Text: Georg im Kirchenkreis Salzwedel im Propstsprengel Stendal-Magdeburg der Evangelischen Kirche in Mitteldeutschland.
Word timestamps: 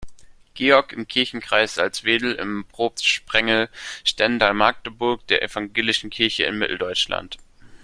Georg 0.55 0.93
im 0.93 1.07
Kirchenkreis 1.07 1.75
Salzwedel 1.75 2.33
im 2.33 2.65
Propstsprengel 2.67 3.69
Stendal-Magdeburg 4.03 5.27
der 5.27 5.43
Evangelischen 5.43 6.09
Kirche 6.09 6.45
in 6.45 6.57
Mitteldeutschland. 6.57 7.37